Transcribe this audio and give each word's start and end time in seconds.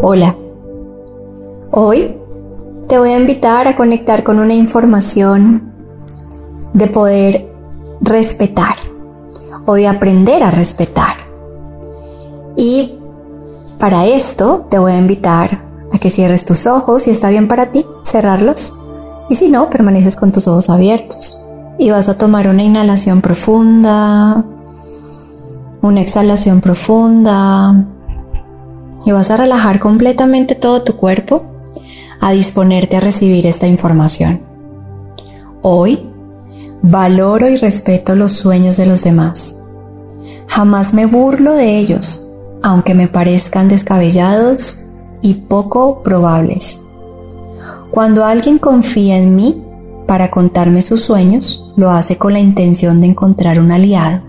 Hola. 0.00 0.36
Hoy 1.72 2.16
te 2.86 2.98
voy 3.00 3.10
a 3.10 3.18
invitar 3.18 3.66
a 3.66 3.74
conectar 3.74 4.22
con 4.22 4.38
una 4.38 4.54
información 4.54 5.72
de 6.72 6.86
poder 6.86 7.52
respetar 8.00 8.76
o 9.66 9.74
de 9.74 9.88
aprender 9.88 10.44
a 10.44 10.52
respetar. 10.52 11.16
Y 12.56 12.94
para 13.80 14.06
esto 14.06 14.68
te 14.70 14.78
voy 14.78 14.92
a 14.92 14.98
invitar 14.98 15.64
a 15.92 15.98
que 15.98 16.10
cierres 16.10 16.44
tus 16.44 16.68
ojos, 16.68 17.02
si 17.02 17.10
está 17.10 17.30
bien 17.30 17.48
para 17.48 17.72
ti, 17.72 17.84
cerrarlos. 18.04 18.78
Y 19.28 19.34
si 19.34 19.48
no, 19.48 19.68
permaneces 19.68 20.14
con 20.14 20.30
tus 20.30 20.46
ojos 20.46 20.70
abiertos. 20.70 21.44
Y 21.76 21.90
vas 21.90 22.08
a 22.08 22.16
tomar 22.16 22.46
una 22.46 22.62
inhalación 22.62 23.20
profunda, 23.20 24.44
una 25.82 26.00
exhalación 26.00 26.60
profunda, 26.60 27.84
y 29.08 29.10
vas 29.10 29.30
a 29.30 29.38
relajar 29.38 29.80
completamente 29.80 30.54
todo 30.54 30.82
tu 30.82 30.96
cuerpo 30.96 31.42
a 32.20 32.32
disponerte 32.32 32.94
a 32.94 33.00
recibir 33.00 33.46
esta 33.46 33.66
información. 33.66 34.42
Hoy 35.62 36.10
valoro 36.82 37.48
y 37.48 37.56
respeto 37.56 38.14
los 38.14 38.32
sueños 38.32 38.76
de 38.76 38.84
los 38.84 39.02
demás. 39.04 39.60
Jamás 40.46 40.92
me 40.92 41.06
burlo 41.06 41.54
de 41.54 41.78
ellos, 41.78 42.28
aunque 42.62 42.92
me 42.92 43.08
parezcan 43.08 43.70
descabellados 43.70 44.80
y 45.22 45.32
poco 45.32 46.02
probables. 46.02 46.82
Cuando 47.90 48.26
alguien 48.26 48.58
confía 48.58 49.16
en 49.16 49.34
mí 49.34 49.64
para 50.06 50.30
contarme 50.30 50.82
sus 50.82 51.00
sueños, 51.00 51.72
lo 51.78 51.88
hace 51.88 52.18
con 52.18 52.34
la 52.34 52.40
intención 52.40 53.00
de 53.00 53.06
encontrar 53.06 53.58
un 53.58 53.72
aliado. 53.72 54.20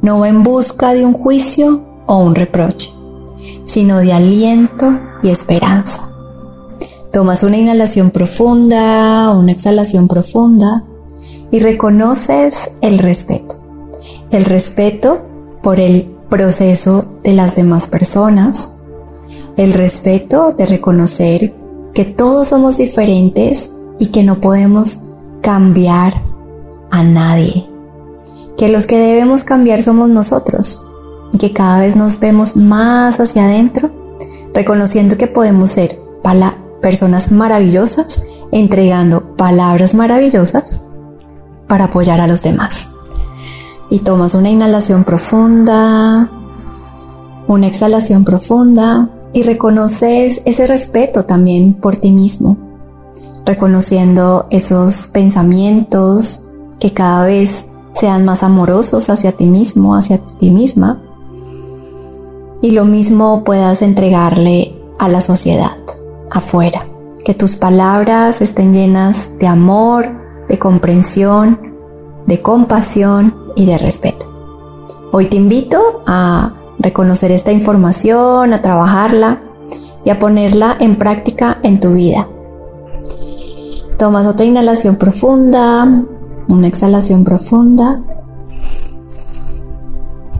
No 0.00 0.20
va 0.20 0.28
en 0.28 0.44
busca 0.44 0.94
de 0.94 1.04
un 1.04 1.12
juicio 1.12 1.82
o 2.06 2.18
un 2.18 2.36
reproche 2.36 2.99
sino 3.70 3.98
de 4.00 4.12
aliento 4.12 4.98
y 5.22 5.28
esperanza. 5.28 6.10
Tomas 7.12 7.44
una 7.44 7.56
inhalación 7.56 8.10
profunda, 8.10 9.30
una 9.30 9.52
exhalación 9.52 10.08
profunda 10.08 10.84
y 11.52 11.60
reconoces 11.60 12.70
el 12.80 12.98
respeto. 12.98 13.56
El 14.32 14.44
respeto 14.44 15.20
por 15.62 15.78
el 15.78 16.02
proceso 16.28 17.04
de 17.22 17.32
las 17.32 17.54
demás 17.54 17.86
personas. 17.86 18.72
El 19.56 19.72
respeto 19.72 20.52
de 20.52 20.66
reconocer 20.66 21.54
que 21.94 22.04
todos 22.04 22.48
somos 22.48 22.76
diferentes 22.76 23.72
y 24.00 24.06
que 24.06 24.24
no 24.24 24.40
podemos 24.40 25.10
cambiar 25.42 26.24
a 26.90 27.04
nadie. 27.04 27.68
Que 28.56 28.68
los 28.68 28.86
que 28.86 28.98
debemos 28.98 29.44
cambiar 29.44 29.82
somos 29.82 30.08
nosotros 30.08 30.89
y 31.32 31.38
que 31.38 31.52
cada 31.52 31.80
vez 31.80 31.96
nos 31.96 32.18
vemos 32.18 32.56
más 32.56 33.20
hacia 33.20 33.44
adentro, 33.44 33.90
reconociendo 34.54 35.16
que 35.16 35.26
podemos 35.26 35.70
ser 35.70 35.98
personas 36.80 37.32
maravillosas, 37.32 38.20
entregando 38.52 39.36
palabras 39.36 39.94
maravillosas 39.94 40.80
para 41.68 41.84
apoyar 41.84 42.20
a 42.20 42.26
los 42.26 42.42
demás. 42.42 42.88
Y 43.90 44.00
tomas 44.00 44.34
una 44.34 44.50
inhalación 44.50 45.04
profunda, 45.04 46.30
una 47.48 47.66
exhalación 47.66 48.24
profunda 48.24 49.10
y 49.32 49.42
reconoces 49.42 50.42
ese 50.44 50.66
respeto 50.66 51.24
también 51.24 51.74
por 51.74 51.96
ti 51.96 52.12
mismo, 52.12 52.56
reconociendo 53.44 54.46
esos 54.50 55.08
pensamientos 55.08 56.42
que 56.78 56.92
cada 56.92 57.26
vez 57.26 57.66
sean 57.92 58.24
más 58.24 58.42
amorosos 58.42 59.10
hacia 59.10 59.32
ti 59.32 59.46
mismo, 59.46 59.96
hacia 59.96 60.18
ti 60.18 60.50
misma, 60.50 61.02
y 62.62 62.72
lo 62.72 62.84
mismo 62.84 63.44
puedas 63.44 63.82
entregarle 63.82 64.74
a 64.98 65.08
la 65.08 65.20
sociedad 65.20 65.76
afuera. 66.30 66.86
Que 67.24 67.34
tus 67.34 67.56
palabras 67.56 68.40
estén 68.40 68.72
llenas 68.72 69.38
de 69.38 69.46
amor, 69.46 70.06
de 70.48 70.58
comprensión, 70.58 71.58
de 72.26 72.40
compasión 72.40 73.34
y 73.56 73.66
de 73.66 73.78
respeto. 73.78 74.26
Hoy 75.12 75.26
te 75.26 75.36
invito 75.36 76.02
a 76.06 76.54
reconocer 76.78 77.30
esta 77.30 77.52
información, 77.52 78.52
a 78.52 78.62
trabajarla 78.62 79.40
y 80.04 80.10
a 80.10 80.18
ponerla 80.18 80.76
en 80.80 80.96
práctica 80.96 81.58
en 81.62 81.80
tu 81.80 81.92
vida. 81.92 82.28
Tomas 83.98 84.26
otra 84.26 84.46
inhalación 84.46 84.96
profunda, 84.96 86.04
una 86.48 86.66
exhalación 86.66 87.24
profunda 87.24 88.02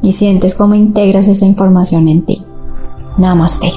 y 0.03 0.12
sientes 0.12 0.55
cómo 0.55 0.75
integras 0.75 1.27
esa 1.27 1.44
información 1.47 2.09
en 2.09 2.22
ti. 2.22 2.43
Namaste. 3.19 3.72